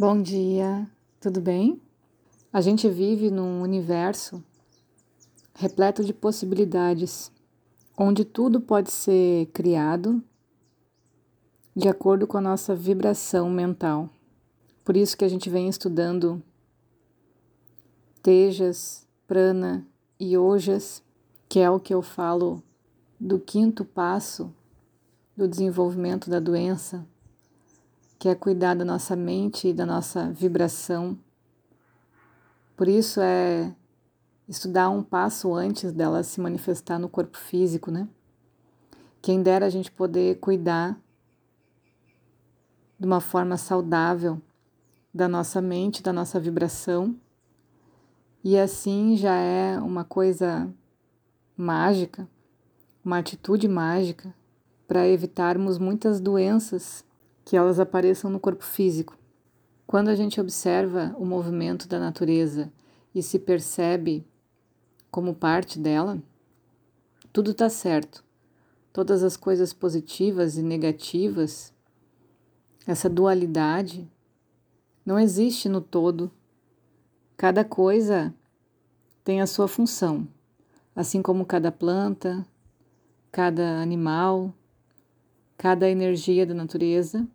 Bom 0.00 0.22
dia, 0.22 0.90
tudo 1.20 1.42
bem? 1.42 1.78
A 2.50 2.62
gente 2.62 2.88
vive 2.88 3.30
num 3.30 3.60
universo 3.60 4.42
repleto 5.54 6.02
de 6.02 6.14
possibilidades, 6.14 7.30
onde 7.98 8.24
tudo 8.24 8.62
pode 8.62 8.90
ser 8.90 9.48
criado 9.52 10.24
de 11.76 11.86
acordo 11.86 12.26
com 12.26 12.38
a 12.38 12.40
nossa 12.40 12.74
vibração 12.74 13.50
mental. 13.50 14.08
Por 14.86 14.96
isso 14.96 15.14
que 15.14 15.24
a 15.26 15.28
gente 15.28 15.50
vem 15.50 15.68
estudando 15.68 16.42
Tejas, 18.22 19.06
Prana 19.26 19.86
e 20.18 20.34
Ojas, 20.34 21.02
que 21.46 21.60
é 21.60 21.68
o 21.68 21.78
que 21.78 21.92
eu 21.92 22.00
falo 22.00 22.62
do 23.20 23.38
quinto 23.38 23.84
passo 23.84 24.50
do 25.36 25.46
desenvolvimento 25.46 26.30
da 26.30 26.40
doença, 26.40 27.06
que 28.20 28.28
é 28.28 28.34
cuidar 28.34 28.74
da 28.74 28.84
nossa 28.84 29.16
mente 29.16 29.68
e 29.68 29.72
da 29.72 29.86
nossa 29.86 30.30
vibração. 30.30 31.18
Por 32.76 32.86
isso 32.86 33.18
é 33.18 33.74
estudar 34.46 34.90
um 34.90 35.02
passo 35.02 35.54
antes 35.54 35.90
dela 35.90 36.22
se 36.22 36.38
manifestar 36.38 36.98
no 36.98 37.08
corpo 37.08 37.38
físico, 37.38 37.90
né? 37.90 38.06
Quem 39.22 39.42
dera 39.42 39.64
a 39.64 39.70
gente 39.70 39.90
poder 39.90 40.38
cuidar 40.38 41.00
de 42.98 43.06
uma 43.06 43.22
forma 43.22 43.56
saudável 43.56 44.38
da 45.14 45.26
nossa 45.26 45.62
mente, 45.62 46.02
da 46.02 46.12
nossa 46.12 46.38
vibração. 46.38 47.16
E 48.44 48.58
assim 48.58 49.16
já 49.16 49.34
é 49.34 49.78
uma 49.78 50.04
coisa 50.04 50.70
mágica, 51.56 52.28
uma 53.02 53.16
atitude 53.16 53.66
mágica 53.66 54.34
para 54.86 55.08
evitarmos 55.08 55.78
muitas 55.78 56.20
doenças 56.20 57.08
que 57.50 57.56
elas 57.56 57.80
apareçam 57.80 58.30
no 58.30 58.38
corpo 58.38 58.62
físico. 58.62 59.18
Quando 59.84 60.06
a 60.06 60.14
gente 60.14 60.40
observa 60.40 61.12
o 61.18 61.26
movimento 61.26 61.88
da 61.88 61.98
natureza 61.98 62.72
e 63.12 63.24
se 63.24 63.40
percebe 63.40 64.24
como 65.10 65.34
parte 65.34 65.76
dela, 65.76 66.22
tudo 67.32 67.50
está 67.50 67.68
certo. 67.68 68.22
Todas 68.92 69.24
as 69.24 69.36
coisas 69.36 69.72
positivas 69.72 70.56
e 70.56 70.62
negativas, 70.62 71.74
essa 72.86 73.10
dualidade, 73.10 74.08
não 75.04 75.18
existe 75.18 75.68
no 75.68 75.80
todo. 75.80 76.30
Cada 77.36 77.64
coisa 77.64 78.32
tem 79.24 79.40
a 79.40 79.46
sua 79.48 79.66
função, 79.66 80.24
assim 80.94 81.20
como 81.20 81.44
cada 81.44 81.72
planta, 81.72 82.46
cada 83.32 83.82
animal, 83.82 84.54
cada 85.58 85.90
energia 85.90 86.46
da 86.46 86.54
natureza 86.54 87.26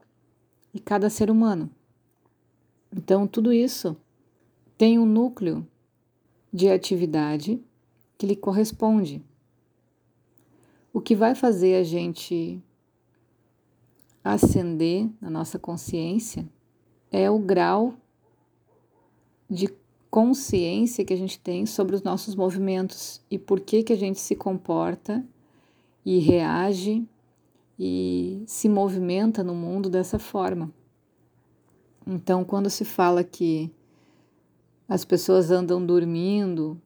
e 0.76 0.80
cada 0.80 1.10
ser 1.10 1.32
humano. 1.32 1.72
Então, 2.94 3.26
tudo 3.26 3.54
isso 3.54 3.96
tem 4.78 5.00
um 5.00 5.06
núcleo 5.06 5.66
de 6.52 6.70
atividade 6.70 7.64
que 8.18 8.28
lhe 8.28 8.36
corresponde. 8.36 9.24
O 10.92 11.00
que 11.00 11.16
vai 11.16 11.34
fazer 11.34 11.76
a 11.76 11.84
gente 11.84 12.62
ascender 14.22 15.10
na 15.22 15.30
nossa 15.30 15.58
consciência 15.58 16.46
é 17.10 17.32
o 17.32 17.40
grau 17.40 17.94
de 19.50 19.70
consciência 20.12 21.06
que 21.06 21.14
a 21.14 21.18
gente 21.18 21.40
tem 21.40 21.66
sobre 21.66 21.96
os 21.96 22.02
nossos 22.02 22.36
movimentos 22.36 23.22
e 23.32 23.38
por 23.38 23.62
que 23.62 23.82
que 23.82 23.94
a 23.94 23.98
gente 23.98 24.20
se 24.20 24.36
comporta 24.36 25.24
e 26.06 26.20
reage 26.20 27.08
e 27.78 28.44
se 28.48 28.70
movimenta 28.70 29.44
no 29.44 29.54
mundo 29.54 29.90
dessa 29.90 30.18
forma. 30.18 30.72
Então, 32.08 32.44
quando 32.44 32.70
se 32.70 32.86
fala 32.86 33.24
que 33.24 33.72
as 34.88 35.04
pessoas 35.04 35.52
andam 35.52 35.84
dormindo, 35.86 36.80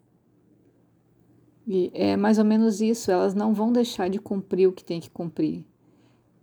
é 1.93 2.15
mais 2.15 2.39
ou 2.39 2.45
menos 2.45 2.81
isso, 2.81 3.11
elas 3.11 3.33
não 3.33 3.53
vão 3.53 3.71
deixar 3.71 4.09
de 4.09 4.19
cumprir 4.19 4.67
o 4.67 4.71
que 4.71 4.83
tem 4.83 4.99
que 4.99 5.09
cumprir. 5.09 5.65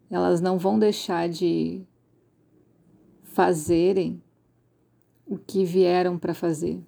Elas 0.08 0.40
não 0.40 0.58
vão 0.58 0.78
deixar 0.78 1.28
de 1.28 1.84
fazerem 3.22 4.22
o 5.26 5.36
que 5.36 5.64
vieram 5.64 6.16
para 6.18 6.32
fazer. 6.32 6.80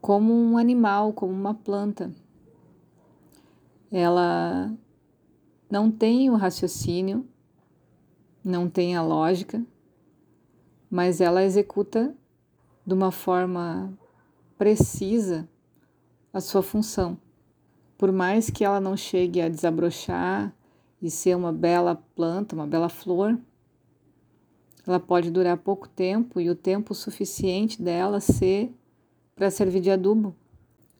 Como 0.00 0.32
um 0.32 0.58
animal, 0.58 1.12
como 1.12 1.32
uma 1.32 1.54
planta. 1.54 2.12
Ela 3.90 4.76
não 5.70 5.90
tem 5.90 6.30
o 6.30 6.36
raciocínio, 6.36 7.26
não 8.42 8.68
tem 8.68 8.96
a 8.96 9.02
lógica, 9.02 9.64
mas 10.90 11.20
ela 11.20 11.44
executa 11.44 12.14
de 12.86 12.94
uma 12.94 13.12
forma 13.12 13.92
precisa 14.56 15.48
a 16.32 16.40
sua 16.40 16.62
função. 16.62 17.18
Por 17.98 18.10
mais 18.12 18.48
que 18.48 18.64
ela 18.64 18.80
não 18.80 18.96
chegue 18.96 19.40
a 19.40 19.48
desabrochar 19.48 20.54
e 21.02 21.10
ser 21.10 21.36
uma 21.36 21.52
bela 21.52 21.94
planta, 22.14 22.54
uma 22.54 22.66
bela 22.66 22.88
flor, 22.88 23.38
ela 24.86 24.98
pode 24.98 25.30
durar 25.30 25.58
pouco 25.58 25.88
tempo 25.88 26.40
e 26.40 26.48
o 26.48 26.54
tempo 26.54 26.94
suficiente 26.94 27.82
dela 27.82 28.20
ser 28.20 28.72
para 29.36 29.50
servir 29.50 29.80
de 29.80 29.90
adubo, 29.90 30.34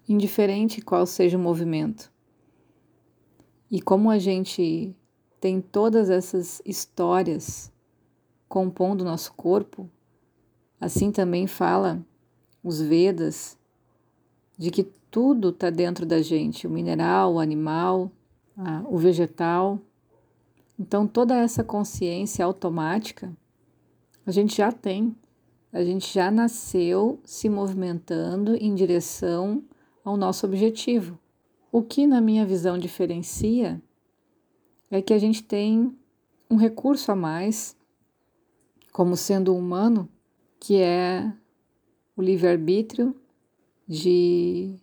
indiferente 0.06 0.82
qual 0.82 1.06
seja 1.06 1.38
o 1.38 1.40
movimento. 1.40 2.12
E 3.70 3.80
como 3.80 4.10
a 4.10 4.18
gente 4.18 4.94
tem 5.40 5.60
todas 5.60 6.10
essas 6.10 6.62
histórias 6.64 7.70
compondo 8.48 9.02
o 9.02 9.04
nosso 9.04 9.32
corpo, 9.34 9.88
assim 10.80 11.12
também 11.12 11.46
fala 11.46 12.02
os 12.64 12.80
Vedas 12.80 13.58
de 14.56 14.70
que 14.70 14.84
tudo 15.10 15.50
está 15.50 15.70
dentro 15.70 16.04
da 16.04 16.20
gente, 16.20 16.66
o 16.66 16.70
mineral, 16.70 17.34
o 17.34 17.38
animal, 17.38 18.10
a, 18.56 18.82
o 18.88 18.96
vegetal. 18.98 19.78
Então 20.78 21.06
toda 21.06 21.36
essa 21.36 21.62
consciência 21.62 22.44
automática 22.44 23.32
a 24.26 24.30
gente 24.30 24.56
já 24.56 24.70
tem, 24.70 25.16
a 25.72 25.82
gente 25.82 26.12
já 26.12 26.30
nasceu 26.30 27.18
se 27.24 27.48
movimentando 27.48 28.56
em 28.56 28.74
direção 28.74 29.62
ao 30.04 30.16
nosso 30.16 30.44
objetivo. 30.46 31.18
O 31.70 31.82
que, 31.82 32.06
na 32.06 32.20
minha 32.20 32.46
visão, 32.46 32.78
diferencia 32.78 33.82
é 34.90 35.02
que 35.02 35.12
a 35.12 35.18
gente 35.18 35.42
tem 35.42 35.94
um 36.50 36.56
recurso 36.56 37.12
a 37.12 37.16
mais, 37.16 37.76
como 38.90 39.16
sendo 39.16 39.54
humano, 39.54 40.08
que 40.58 40.76
é 40.80 41.30
o 42.16 42.22
livre-arbítrio 42.22 43.14
de 43.86 44.76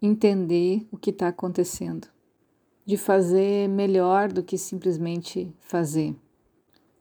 entender 0.00 0.86
o 0.90 0.96
que 0.96 1.10
está 1.10 1.28
acontecendo, 1.28 2.08
de 2.86 2.96
fazer 2.96 3.68
melhor 3.68 4.32
do 4.32 4.42
que 4.42 4.56
simplesmente 4.56 5.54
fazer 5.60 6.16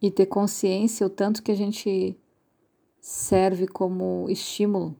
e 0.01 0.11
ter 0.11 0.25
consciência 0.25 1.07
o 1.07 1.09
tanto 1.09 1.41
que 1.41 1.51
a 1.51 1.55
gente 1.55 2.17
serve 2.99 3.65
como 3.65 4.29
estímulo 4.29 4.95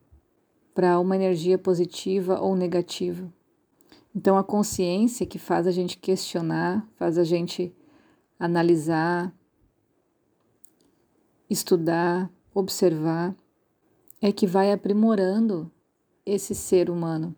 para 0.74 1.00
uma 1.00 1.16
energia 1.16 1.58
positiva 1.58 2.40
ou 2.40 2.56
negativa. 2.56 3.32
Então, 4.18 4.36
a 4.36 4.44
consciência 4.44 5.28
que 5.28 5.38
faz 5.38 5.68
a 5.68 5.72
gente 5.72 5.96
questionar, 5.96 6.90
faz 6.96 7.20
a 7.20 7.24
gente 7.24 7.72
analisar, 8.40 9.32
estudar, 11.48 12.28
observar, 12.52 13.36
é 14.20 14.32
que 14.32 14.48
vai 14.48 14.72
aprimorando 14.72 15.72
esse 16.26 16.56
ser 16.56 16.90
humano. 16.90 17.36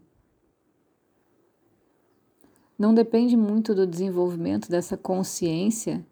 Não 2.78 2.94
depende 2.94 3.36
muito 3.36 3.76
do 3.76 3.86
desenvolvimento 3.86 4.70
dessa 4.70 4.96
consciência 4.96 6.08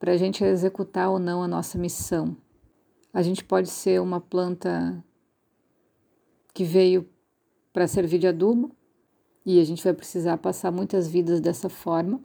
para 0.00 0.10
a 0.10 0.16
gente 0.16 0.42
executar 0.42 1.10
ou 1.10 1.20
não 1.20 1.44
a 1.44 1.46
nossa 1.46 1.78
missão. 1.78 2.36
A 3.14 3.22
gente 3.22 3.44
pode 3.44 3.70
ser 3.70 4.00
uma 4.00 4.20
planta 4.20 5.00
que 6.52 6.64
veio 6.64 7.08
para 7.72 7.86
servir 7.86 8.18
de 8.18 8.26
adubo, 8.26 8.76
e 9.50 9.58
a 9.58 9.64
gente 9.64 9.82
vai 9.82 9.94
precisar 9.94 10.36
passar 10.36 10.70
muitas 10.70 11.08
vidas 11.08 11.40
dessa 11.40 11.70
forma. 11.70 12.20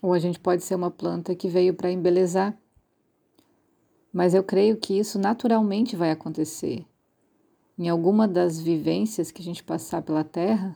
Ou 0.00 0.14
a 0.14 0.18
gente 0.18 0.40
pode 0.40 0.64
ser 0.64 0.74
uma 0.74 0.90
planta 0.90 1.34
que 1.34 1.50
veio 1.50 1.74
para 1.74 1.92
embelezar. 1.92 2.58
Mas 4.10 4.32
eu 4.32 4.42
creio 4.42 4.78
que 4.78 4.98
isso 4.98 5.18
naturalmente 5.18 5.94
vai 5.94 6.10
acontecer. 6.10 6.86
Em 7.78 7.90
alguma 7.90 8.26
das 8.26 8.58
vivências 8.58 9.30
que 9.30 9.42
a 9.42 9.44
gente 9.44 9.62
passar 9.62 10.00
pela 10.00 10.24
Terra, 10.24 10.74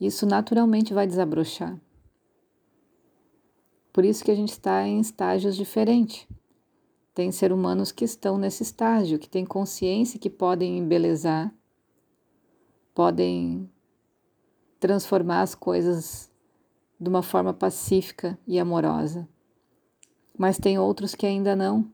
isso 0.00 0.24
naturalmente 0.24 0.94
vai 0.94 1.06
desabrochar. 1.06 1.78
Por 3.92 4.06
isso 4.06 4.24
que 4.24 4.30
a 4.30 4.34
gente 4.34 4.52
está 4.52 4.88
em 4.88 4.98
estágios 4.98 5.54
diferentes. 5.54 6.26
Tem 7.12 7.30
ser 7.30 7.52
humanos 7.52 7.92
que 7.92 8.06
estão 8.06 8.38
nesse 8.38 8.62
estágio, 8.62 9.18
que 9.18 9.28
têm 9.28 9.44
consciência 9.44 10.18
que 10.18 10.30
podem 10.30 10.78
embelezar, 10.78 11.54
podem 12.94 13.70
transformar 14.80 15.42
as 15.42 15.54
coisas 15.54 16.30
de 16.98 17.08
uma 17.08 17.22
forma 17.22 17.52
pacífica 17.52 18.36
e 18.46 18.58
amorosa. 18.58 19.28
Mas 20.36 20.58
tem 20.58 20.78
outros 20.78 21.14
que 21.14 21.26
ainda 21.26 21.54
não, 21.54 21.86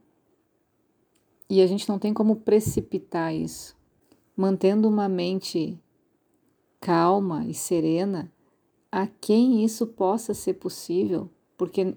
E 1.49 1.62
a 1.62 1.67
gente 1.67 1.88
não 1.88 1.99
tem 1.99 2.12
como 2.12 2.37
precipitar 2.37 3.33
isso. 3.33 3.77
Mantendo 4.37 4.88
uma 4.88 5.09
mente 5.09 5.81
calma 6.81 7.44
e 7.47 7.55
serena, 7.55 8.31
a 8.91 9.06
quem 9.06 9.65
isso 9.65 9.87
possa 9.87 10.35
ser 10.35 10.55
possível, 10.55 11.31
porque 11.56 11.94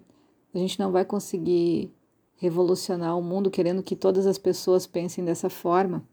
a 0.53 0.57
gente 0.57 0.79
não 0.79 0.91
vai 0.91 1.03
conseguir 1.03 1.91
revolucionar 2.35 3.17
o 3.17 3.21
mundo 3.21 3.51
querendo 3.51 3.83
que 3.83 3.95
todas 3.95 4.25
as 4.25 4.37
pessoas 4.37 4.87
pensem 4.87 5.25
dessa 5.25 5.49
forma. 5.49 6.03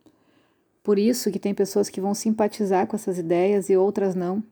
Por 0.82 0.98
isso 0.98 1.30
que 1.30 1.38
tem 1.38 1.54
pessoas 1.54 1.88
que 1.88 2.00
vão 2.00 2.14
simpatizar 2.14 2.86
com 2.86 2.96
essas 2.96 3.18
ideias 3.18 3.68
e 3.68 3.76
outras 3.76 4.14
não. 4.14 4.42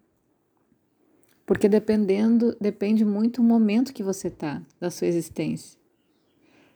Porque 1.46 1.68
dependendo, 1.68 2.56
depende 2.60 3.04
muito 3.04 3.42
do 3.42 3.46
momento 3.46 3.92
que 3.92 4.02
você 4.02 4.28
está 4.28 4.62
da 4.80 4.90
sua 4.90 5.06
existência. 5.06 5.78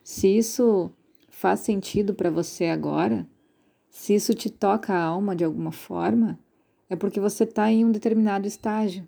Se 0.02 0.28
isso 0.28 0.90
faz 1.28 1.60
sentido 1.60 2.14
para 2.14 2.30
você 2.30 2.66
agora, 2.66 3.26
se 3.88 4.14
isso 4.14 4.34
te 4.34 4.50
toca 4.50 4.92
a 4.92 5.02
alma 5.02 5.34
de 5.34 5.44
alguma 5.44 5.72
forma, 5.72 6.38
é 6.88 6.96
porque 6.96 7.20
você 7.20 7.44
está 7.44 7.70
em 7.70 7.84
um 7.84 7.92
determinado 7.92 8.46
estágio 8.46 9.06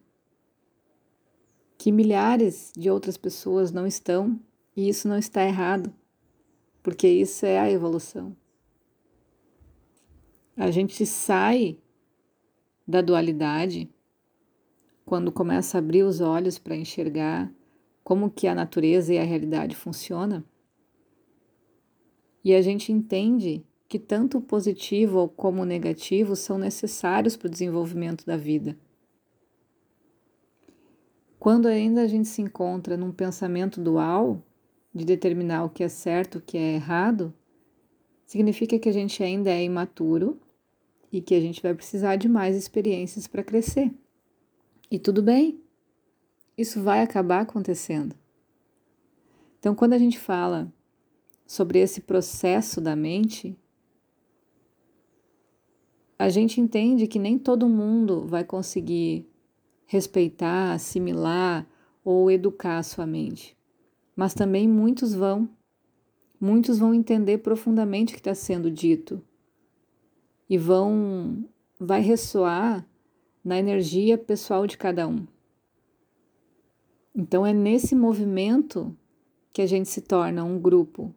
que 1.81 1.91
milhares 1.91 2.73
de 2.77 2.91
outras 2.91 3.17
pessoas 3.17 3.73
não 3.73 3.87
estão, 3.87 4.39
e 4.77 4.87
isso 4.87 5.09
não 5.09 5.17
está 5.17 5.43
errado, 5.43 5.91
porque 6.83 7.09
isso 7.09 7.47
é 7.47 7.59
a 7.59 7.71
evolução. 7.71 8.37
A 10.55 10.71
gente 10.71 11.07
sai 11.07 11.79
da 12.87 13.01
dualidade 13.01 13.89
quando 15.11 15.33
começa 15.33 15.77
a 15.77 15.81
abrir 15.81 16.05
os 16.05 16.21
olhos 16.21 16.57
para 16.57 16.77
enxergar 16.77 17.53
como 18.05 18.31
que 18.31 18.47
a 18.47 18.55
natureza 18.55 19.12
e 19.12 19.19
a 19.19 19.25
realidade 19.25 19.75
funcionam. 19.75 20.45
E 22.45 22.55
a 22.55 22.62
gente 22.62 22.93
entende 22.93 23.67
que 23.89 23.99
tanto 23.99 24.39
o 24.39 24.41
positivo 24.41 25.29
como 25.37 25.62
o 25.62 25.65
negativo 25.65 26.37
são 26.37 26.57
necessários 26.57 27.37
para 27.37 27.49
o 27.49 27.51
desenvolvimento 27.51 28.25
da 28.25 28.37
vida. 28.37 28.79
Quando 31.41 31.67
ainda 31.67 32.03
a 32.03 32.07
gente 32.07 32.29
se 32.29 32.41
encontra 32.41 32.97
num 32.97 33.11
pensamento 33.11 33.81
dual, 33.81 34.41
de 34.95 35.05
determinar 35.05 35.65
o 35.65 35.71
que 35.71 35.83
é 35.83 35.89
certo, 35.89 36.39
o 36.39 36.41
que 36.41 36.57
é 36.57 36.75
errado, 36.75 37.35
significa 38.25 38.79
que 38.79 38.89
a 38.89 38.93
gente 38.93 39.25
ainda 39.25 39.51
é 39.51 39.65
imaturo 39.65 40.41
e 41.11 41.21
que 41.21 41.35
a 41.35 41.41
gente 41.41 41.61
vai 41.61 41.75
precisar 41.75 42.15
de 42.15 42.29
mais 42.29 42.55
experiências 42.55 43.27
para 43.27 43.43
crescer. 43.43 43.93
E 44.91 44.99
tudo 44.99 45.23
bem, 45.23 45.63
isso 46.59 46.83
vai 46.83 47.01
acabar 47.01 47.43
acontecendo. 47.43 48.17
Então, 49.59 49.75
quando 49.75 49.93
a 49.93 49.99
gente 49.99 50.19
fala 50.19 50.73
sobre 51.47 51.79
esse 51.79 52.01
processo 52.01 52.81
da 52.81 52.97
mente, 52.97 53.57
a 56.19 56.29
gente 56.29 56.61
entende 56.61 57.07
que 57.07 57.19
nem 57.19 57.39
todo 57.39 57.69
mundo 57.69 58.27
vai 58.27 58.45
conseguir 58.45 59.27
respeitar, 59.87 60.73
assimilar 60.73 61.67
ou 62.05 62.31
educar 62.31 62.79
a 62.79 62.83
sua 62.83 63.07
mente. 63.07 63.57
Mas 64.17 64.35
também 64.35 64.69
muitos 64.69 65.15
vão. 65.15 65.49
Muitos 66.41 66.79
vão 66.79 66.95
entender 66.95 67.39
profundamente 67.39 68.13
o 68.13 68.15
que 68.15 68.21
está 68.21 68.35
sendo 68.35 68.71
dito 68.71 69.23
e 70.49 70.59
vão 70.59 71.45
vai 71.79 72.01
ressoar 72.01 72.87
na 73.45 73.59
energia 73.59 74.17
pessoal 74.19 74.67
de 74.67 74.77
cada 74.77 75.07
um. 75.07 75.27
Então 77.15 77.45
é 77.45 77.53
nesse 77.53 77.95
movimento 77.95 78.97
que 79.53 79.63
a 79.63 79.67
gente 79.67 79.89
se 79.89 80.01
torna 80.01 80.45
um 80.45 80.59
grupo. 80.59 81.15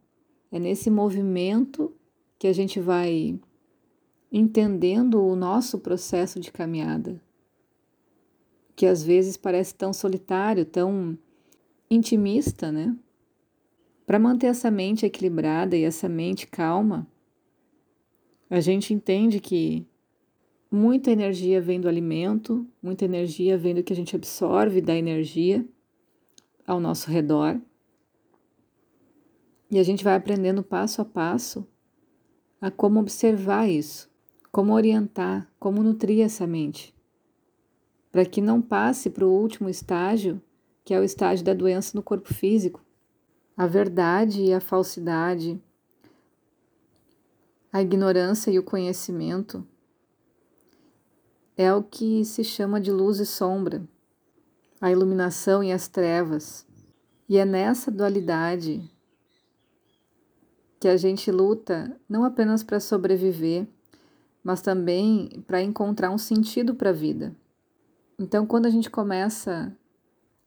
É 0.52 0.60
nesse 0.60 0.90
movimento 0.90 1.94
que 2.40 2.48
a 2.48 2.54
gente 2.54 2.80
vai 2.80 3.40
entendendo 4.32 5.24
o 5.24 5.36
nosso 5.36 5.80
processo 5.80 6.40
de 6.40 6.52
caminhada 6.52 7.22
que 8.76 8.86
às 8.86 9.04
vezes 9.04 9.38
parece 9.38 9.74
tão 9.76 9.94
solitário, 9.94 10.66
tão 10.66 11.18
intimista, 11.90 12.72
né? 12.72 12.96
Para 14.06 14.20
manter 14.20 14.48
essa 14.48 14.70
mente 14.70 15.06
equilibrada 15.06 15.78
e 15.78 15.84
essa 15.84 16.10
mente 16.10 16.48
calma, 16.48 17.08
a 18.50 18.60
gente 18.60 18.94
entende 18.94 19.40
que 19.40 19.86
muita 20.76 21.12
energia 21.12 21.62
vem 21.62 21.80
do 21.80 21.88
alimento, 21.88 22.66
muita 22.82 23.06
energia 23.06 23.58
vem 23.58 23.76
do 23.76 23.84
que 23.84 23.94
a 23.94 23.96
gente 23.96 24.16
absorve 24.16 24.82
da 24.82 24.96
energia 24.96 25.66
ao 26.66 26.80
nosso 26.80 27.10
redor. 27.10 27.60
E 29.70 29.80
a 29.80 29.84
gente 29.84 30.04
vai 30.04 30.16
aprendendo 30.16 30.64
passo 30.64 31.02
a 31.02 31.06
passo 31.06 31.68
a 32.60 32.72
como 32.72 33.00
observar 33.00 33.70
isso, 33.70 34.10
como 34.52 34.74
orientar, 34.74 35.50
como 35.60 35.84
nutrir 35.84 36.26
essa 36.26 36.48
mente 36.48 36.94
para 38.14 38.26
que 38.26 38.40
não 38.40 38.62
passe 38.62 39.10
para 39.10 39.26
o 39.26 39.32
último 39.32 39.68
estágio, 39.68 40.40
que 40.86 40.94
é 40.94 41.00
o 41.00 41.04
estágio 41.04 41.44
da 41.44 41.52
doença 41.52 41.98
no 41.98 42.04
corpo 42.04 42.32
físico. 42.32 42.80
A 43.58 43.66
verdade 43.66 44.44
e 44.44 44.54
a 44.54 44.60
falsidade, 44.60 45.60
a 47.72 47.82
ignorância 47.82 48.52
e 48.52 48.60
o 48.60 48.64
conhecimento 48.64 49.68
é 51.58 51.74
o 51.74 51.84
que 51.84 52.26
se 52.26 52.44
chama 52.44 52.82
de 52.82 52.92
luz 52.92 53.20
e 53.20 53.26
sombra, 53.26 53.88
a 54.82 54.92
iluminação 54.92 55.64
e 55.64 55.72
as 55.72 55.88
trevas. 55.88 56.66
E 57.30 57.38
é 57.38 57.46
nessa 57.46 57.90
dualidade 57.90 58.90
que 60.80 60.88
a 60.88 60.98
gente 60.98 61.32
luta 61.32 61.96
não 62.10 62.26
apenas 62.26 62.64
para 62.64 62.80
sobreviver, 62.80 63.68
mas 64.44 64.62
também 64.62 65.44
para 65.48 65.62
encontrar 65.62 66.10
um 66.10 66.18
sentido 66.18 66.76
para 66.76 66.90
a 66.90 66.94
vida. 66.94 67.36
Então, 68.20 68.46
quando 68.46 68.66
a 68.66 68.70
gente 68.70 68.90
começa 68.90 69.76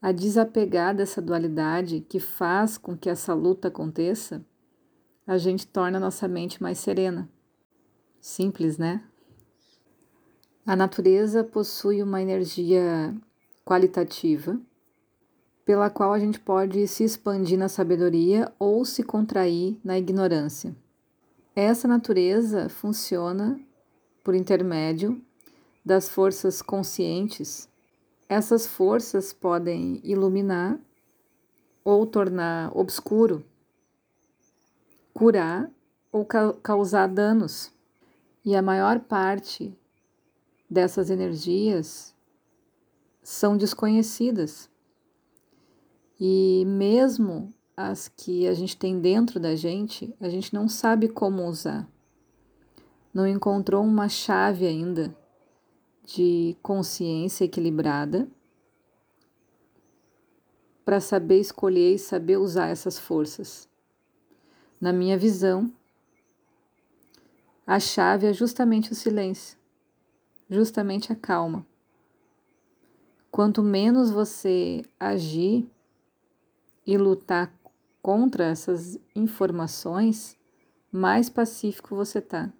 a 0.00 0.12
desapegar 0.12 0.94
dessa 0.94 1.22
dualidade 1.22 2.00
que 2.00 2.20
faz 2.20 2.76
com 2.76 2.96
que 2.96 3.08
essa 3.08 3.32
luta 3.32 3.68
aconteça, 3.68 4.44
a 5.26 5.38
gente 5.38 5.66
torna 5.66 5.96
a 5.96 6.00
nossa 6.00 6.28
mente 6.28 6.62
mais 6.62 6.78
serena. 6.78 7.28
Simples, 8.20 8.76
né? 8.76 9.02
A 10.66 10.74
natureza 10.74 11.44
possui 11.44 12.02
uma 12.02 12.20
energia 12.20 13.14
qualitativa 13.64 14.58
pela 15.64 15.88
qual 15.88 16.12
a 16.12 16.18
gente 16.18 16.40
pode 16.40 16.88
se 16.88 17.04
expandir 17.04 17.56
na 17.56 17.68
sabedoria 17.68 18.52
ou 18.58 18.84
se 18.84 19.04
contrair 19.04 19.78
na 19.84 19.96
ignorância. 19.96 20.74
Essa 21.54 21.86
natureza 21.86 22.68
funciona 22.68 23.60
por 24.24 24.34
intermédio 24.34 25.22
das 25.84 26.08
forças 26.08 26.60
conscientes, 26.60 27.68
essas 28.28 28.66
forças 28.66 29.32
podem 29.32 30.00
iluminar 30.02 30.80
ou 31.84 32.04
tornar 32.04 32.76
obscuro, 32.76 33.44
curar 35.14 35.70
ou 36.10 36.24
ca 36.24 36.52
causar 36.54 37.06
danos. 37.06 37.70
E 38.44 38.56
a 38.56 38.62
maior 38.62 38.98
parte 38.98 39.72
dessas 40.68 41.10
energias 41.10 42.14
são 43.22 43.56
desconhecidas. 43.56 44.70
E 46.18 46.64
mesmo 46.66 47.52
as 47.76 48.08
que 48.08 48.46
a 48.46 48.54
gente 48.54 48.76
tem 48.76 49.00
dentro 49.00 49.38
da 49.38 49.54
gente, 49.54 50.14
a 50.20 50.28
gente 50.28 50.54
não 50.54 50.68
sabe 50.68 51.08
como 51.08 51.46
usar. 51.46 51.88
Não 53.12 53.26
encontrou 53.26 53.82
uma 53.82 54.08
chave 54.08 54.66
ainda 54.66 55.16
de 56.04 56.56
consciência 56.62 57.44
equilibrada 57.44 58.28
para 60.84 61.00
saber 61.00 61.40
escolher 61.40 61.94
e 61.94 61.98
saber 61.98 62.36
usar 62.36 62.68
essas 62.68 62.96
forças. 62.96 63.68
Na 64.80 64.92
minha 64.92 65.18
visão, 65.18 65.72
a 67.66 67.80
chave 67.80 68.28
é 68.28 68.32
justamente 68.32 68.92
o 68.92 68.94
silêncio, 68.94 69.58
justamente 70.48 71.12
a 71.12 71.16
calma. 71.16 71.66
Quanto 73.30 73.62
menos 73.62 74.10
você 74.10 74.82
agir 74.98 75.68
e 76.86 76.96
lutar 76.96 77.52
contra 78.00 78.44
essas 78.44 78.98
informações, 79.14 80.38
mais 80.90 81.28
pacífico 81.28 81.94
você 81.94 82.20
está. 82.20 82.52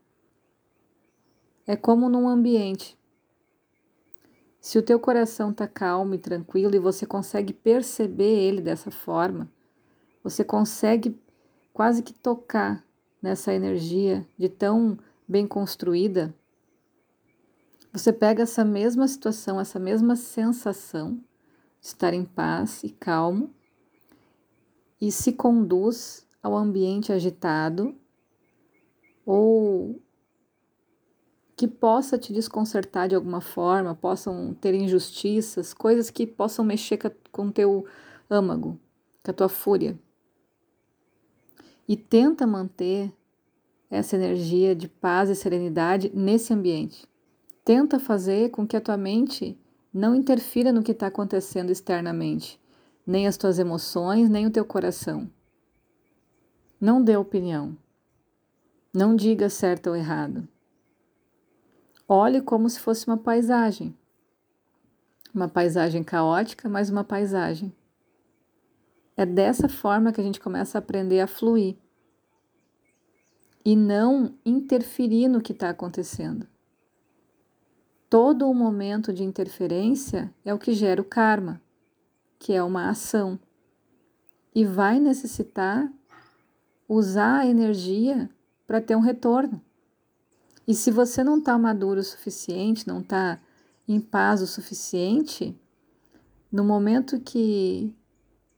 É 1.67 1.77
como 1.77 2.09
num 2.09 2.29
ambiente. 2.29 2.99
Se 4.61 4.79
o 4.79 4.83
teu 4.83 4.99
coração 4.99 5.51
está 5.51 5.69
calmo 5.69 6.15
e 6.15 6.19
tranquilo 6.19 6.75
e 6.75 6.81
você 6.81 7.07
consegue 7.07 7.53
perceber 7.53 8.41
ele 8.41 8.61
dessa 8.61 8.91
forma, 8.91 9.49
você 10.23 10.43
consegue 10.43 11.17
quase 11.73 12.03
que 12.03 12.13
tocar 12.13 12.85
nessa 13.23 13.55
energia 13.55 14.27
de 14.37 14.49
tão 14.49 14.99
bem 15.27 15.47
construída, 15.47 16.35
você 17.97 18.13
pega 18.13 18.43
essa 18.43 18.63
mesma 18.63 19.09
situação, 19.09 19.59
essa 19.59 19.79
mesma 19.79 20.17
sensação 20.17 21.15
de 21.81 21.87
estar 21.87 22.13
em 22.13 22.27
paz 22.27 22.85
e 22.85 22.91
calmo 22.91 23.55
e 25.01 25.11
se 25.11 25.33
conduz 25.33 26.27
ao 26.43 26.55
ambiente 26.55 27.11
agitado 27.11 27.95
ou 29.25 29.99
que 31.57 31.67
possa 31.67 32.19
te 32.19 32.35
desconcertar 32.35 33.09
de 33.09 33.15
alguma 33.15 33.41
forma, 33.41 33.95
possam 33.95 34.53
ter 34.53 34.75
injustiças, 34.75 35.73
coisas 35.73 36.11
que 36.11 36.27
possam 36.27 36.67
mexer 36.67 36.99
com 37.33 37.51
teu 37.51 37.87
âmago, 38.29 38.79
com 39.25 39.31
a 39.31 39.35
tua 39.35 39.49
fúria. 39.49 39.99
E 41.89 41.97
tenta 41.97 42.47
manter 42.47 43.11
essa 43.89 44.17
energia 44.17 44.77
de 44.77 44.87
paz 44.87 45.31
e 45.31 45.35
serenidade 45.35 46.13
nesse 46.15 46.53
ambiente. 46.53 47.09
Tenta 47.67 47.99
fazer 47.99 48.51
com 48.51 48.65
que 48.65 48.77
a 48.77 48.81
tua 48.81 48.97
mente 48.97 49.59
não 49.93 50.15
interfira 50.15 50.73
no 50.73 50.85
que 50.85 50.93
está 50.93 51.09
acontecendo 51.09 51.73
externamente, 51.73 52.61
nem 53.05 53.27
as 53.27 53.37
tuas 53.37 53.59
emoções, 53.59 54.29
nem 54.29 54.47
o 54.47 54.53
teu 54.53 54.65
coração. 54.65 55.29
Não 56.81 57.03
dê 57.03 57.17
opinião. 57.17 57.77
Não 58.95 59.17
diga 59.17 59.51
certo 59.51 59.89
ou 59.89 59.97
errado. 59.97 60.47
Olhe 62.09 62.41
como 62.41 62.71
se 62.71 62.79
fosse 62.79 63.05
uma 63.09 63.17
paisagem. 63.17 63.99
Uma 65.35 65.49
paisagem 65.49 66.05
caótica, 66.05 66.69
mas 66.69 66.89
uma 66.89 67.03
paisagem. 67.03 67.75
É 69.17 69.27
dessa 69.27 69.69
forma 69.69 70.13
que 70.13 70.21
a 70.21 70.25
gente 70.25 70.39
começa 70.39 70.79
a 70.79 70.81
aprender 70.81 71.19
a 71.19 71.27
fluir 71.27 71.77
e 73.65 73.75
não 73.75 74.39
interferir 74.45 75.27
no 75.27 75.43
que 75.43 75.51
está 75.51 75.71
acontecendo. 75.71 76.47
Todo 78.09 78.49
o 78.49 78.55
momento 78.55 79.13
de 79.13 79.25
interferência 79.25 80.33
é 80.45 80.55
o 80.55 80.59
que 80.59 80.73
gera 80.73 81.03
o 81.03 81.05
karma, 81.05 81.61
que 82.39 82.53
é 82.53 82.63
uma 82.63 82.89
ação, 82.89 83.39
e 84.55 84.65
vai 84.65 85.01
necessitar 85.01 85.93
usar 86.89 87.41
a 87.41 87.47
energia 87.47 88.31
para 88.65 88.81
ter 88.81 88.95
um 88.95 89.01
retorno. 89.01 89.61
E 90.69 90.75
se 90.75 90.91
você 90.91 91.25
não 91.25 91.39
está 91.39 91.59
maduro 91.59 92.01
o 92.01 92.05
suficiente, 92.05 92.87
não 92.87 93.01
está 93.01 93.41
em 93.89 94.01
paz 94.01 94.41
o 94.41 94.47
suficiente, 94.47 95.59
no 96.51 96.65
momento 96.65 97.21
que 97.21 97.93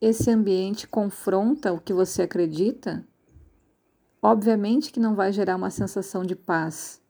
esse 0.01 0.31
ambiente 0.31 0.87
confronta 0.87 1.73
o 1.73 1.81
que 1.81 1.93
você 1.93 2.23
acredita, 2.23 3.03
obviamente 4.23 4.93
que 4.93 5.01
não 5.01 5.15
vai 5.15 5.33
gerar 5.33 5.57
uma 5.57 5.71
sensação 5.71 6.23
de 6.23 6.37
paz, 6.37 7.01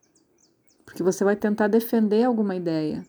porque 0.98 1.04
você 1.04 1.22
vai 1.22 1.36
tentar 1.36 1.68
defender 1.68 2.24
alguma 2.24 2.56
ideia. 2.56 3.06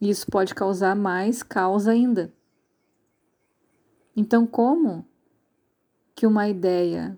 E 0.00 0.10
isso 0.10 0.26
pode 0.26 0.56
causar 0.56 0.96
mais 0.96 1.40
causa 1.40 1.92
ainda. 1.92 2.34
Então, 4.16 4.44
como 4.44 5.06
que 6.16 6.26
uma 6.26 6.48
ideia 6.48 7.16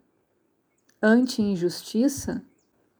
anti-injustiça 1.02 2.44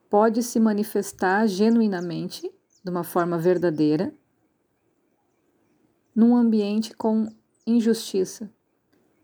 pode 0.08 0.42
se 0.42 0.58
manifestar 0.58 1.46
genuinamente, 1.46 2.50
de 2.82 2.90
uma 2.90 3.04
forma 3.04 3.36
verdadeira, 3.36 4.14
num 6.16 6.34
ambiente 6.34 6.96
com 6.96 7.28
injustiça? 7.66 8.50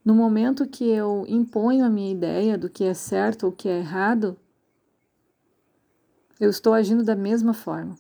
No 0.04 0.14
momento 0.14 0.68
que 0.68 0.84
eu 0.84 1.24
imponho 1.26 1.82
a 1.82 1.88
minha 1.88 2.12
ideia 2.12 2.58
do 2.58 2.68
que 2.68 2.84
é 2.84 2.92
certo 2.92 3.46
ou 3.46 3.52
que 3.52 3.70
é 3.70 3.78
errado, 3.78 4.38
eu 6.40 6.50
estou 6.50 6.74
agindo 6.74 7.02
da 7.02 7.14
mesma 7.14 7.54
forma. 7.54 7.96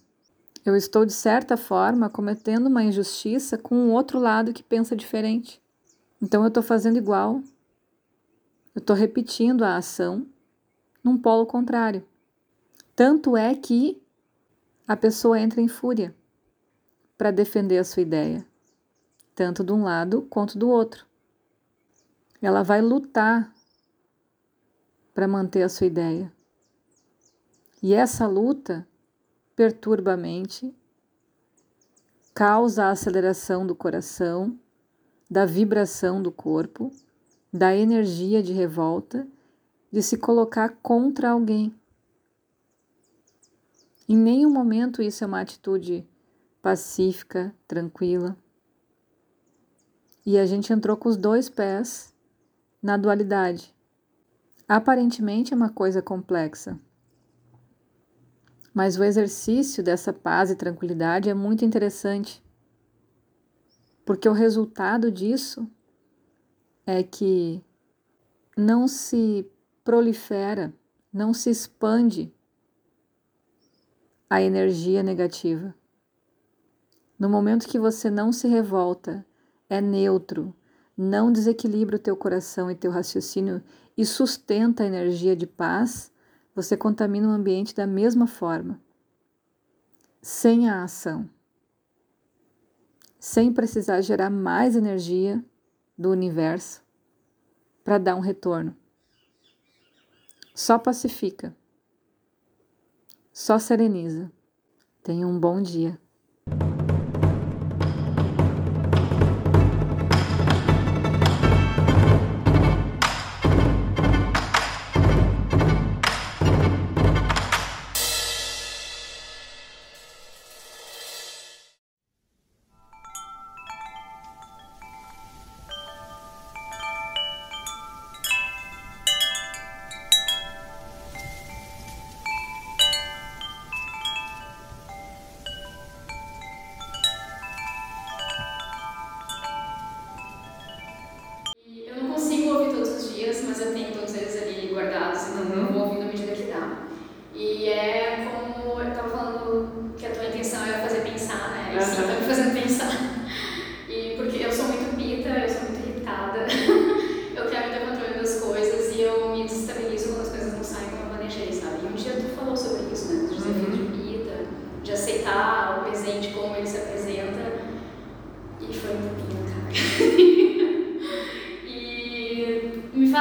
Eu 0.64 0.74
estou, 0.74 1.04
de 1.04 1.12
certa 1.12 1.56
forma, 1.56 2.08
cometendo 2.08 2.66
uma 2.66 2.82
injustiça 2.82 3.58
com 3.58 3.74
um 3.74 3.92
outro 3.92 4.18
lado 4.18 4.52
que 4.52 4.62
pensa 4.62 4.96
diferente. 4.96 5.60
Então 6.22 6.42
eu 6.42 6.48
estou 6.48 6.62
fazendo 6.62 6.96
igual. 6.96 7.42
Eu 8.74 8.80
estou 8.80 8.96
repetindo 8.96 9.62
a 9.62 9.76
ação 9.76 10.26
num 11.02 11.18
polo 11.18 11.46
contrário. 11.46 12.04
Tanto 12.96 13.36
é 13.36 13.54
que 13.54 14.00
a 14.86 14.96
pessoa 14.96 15.38
entra 15.38 15.60
em 15.60 15.68
fúria 15.68 16.14
para 17.16 17.30
defender 17.30 17.78
a 17.78 17.84
sua 17.84 18.02
ideia, 18.02 18.44
tanto 19.34 19.62
de 19.62 19.72
um 19.72 19.84
lado 19.84 20.22
quanto 20.22 20.58
do 20.58 20.68
outro 20.68 21.06
ela 22.46 22.62
vai 22.62 22.82
lutar 22.82 23.52
para 25.14 25.26
manter 25.26 25.62
a 25.62 25.68
sua 25.68 25.86
ideia. 25.86 26.30
E 27.84 27.92
essa 27.92 28.26
luta 28.26 28.88
perturba 29.54 30.14
a 30.14 30.16
mente, 30.16 30.74
causa 32.32 32.84
a 32.86 32.92
aceleração 32.92 33.66
do 33.66 33.74
coração, 33.74 34.58
da 35.30 35.44
vibração 35.44 36.22
do 36.22 36.32
corpo, 36.32 36.90
da 37.52 37.76
energia 37.76 38.42
de 38.42 38.54
revolta, 38.54 39.28
de 39.92 40.02
se 40.02 40.16
colocar 40.16 40.78
contra 40.82 41.28
alguém. 41.28 41.78
Em 44.08 44.16
nenhum 44.16 44.50
momento 44.50 45.02
isso 45.02 45.22
é 45.22 45.26
uma 45.26 45.42
atitude 45.42 46.08
pacífica, 46.62 47.54
tranquila. 47.68 48.34
E 50.24 50.38
a 50.38 50.46
gente 50.46 50.72
entrou 50.72 50.96
com 50.96 51.10
os 51.10 51.18
dois 51.18 51.50
pés 51.50 52.14
na 52.82 52.96
dualidade. 52.96 53.74
Aparentemente 54.66 55.52
é 55.52 55.56
uma 55.56 55.68
coisa 55.68 56.00
complexa, 56.00 56.80
mas 58.74 58.98
o 58.98 59.04
exercício 59.04 59.84
dessa 59.84 60.12
paz 60.12 60.50
e 60.50 60.56
tranquilidade 60.56 61.30
é 61.30 61.34
muito 61.34 61.64
interessante, 61.64 62.42
porque 64.04 64.28
o 64.28 64.32
resultado 64.32 65.12
disso 65.12 65.70
é 66.84 67.02
que 67.02 67.62
não 68.56 68.88
se 68.88 69.48
prolifera, 69.84 70.74
não 71.12 71.32
se 71.32 71.50
expande 71.50 72.34
a 74.28 74.42
energia 74.42 75.02
negativa. 75.02 75.74
No 77.16 77.28
momento 77.28 77.68
que 77.68 77.78
você 77.78 78.10
não 78.10 78.32
se 78.32 78.48
revolta, 78.48 79.24
é 79.70 79.80
neutro, 79.80 80.54
não 80.96 81.32
desequilibra 81.32 81.96
o 81.96 82.00
teu 82.00 82.16
coração 82.16 82.70
e 82.70 82.74
teu 82.74 82.90
raciocínio 82.90 83.62
e 83.96 84.04
sustenta 84.04 84.82
a 84.82 84.86
energia 84.86 85.36
de 85.36 85.46
paz, 85.46 86.12
você 86.54 86.76
contamina 86.76 87.28
o 87.28 87.32
ambiente 87.32 87.74
da 87.74 87.86
mesma 87.86 88.26
forma, 88.26 88.80
sem 90.22 90.68
a 90.68 90.84
ação, 90.84 91.28
sem 93.18 93.52
precisar 93.52 94.00
gerar 94.00 94.30
mais 94.30 94.76
energia 94.76 95.44
do 95.98 96.10
universo 96.10 96.82
para 97.82 97.98
dar 97.98 98.14
um 98.14 98.20
retorno. 98.20 98.76
Só 100.54 100.78
pacifica, 100.78 101.56
só 103.32 103.58
sereniza. 103.58 104.30
Tenha 105.02 105.26
um 105.26 105.38
bom 105.38 105.60
dia. 105.60 106.00